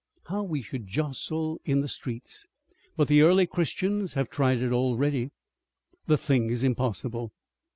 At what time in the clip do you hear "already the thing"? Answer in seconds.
4.71-6.49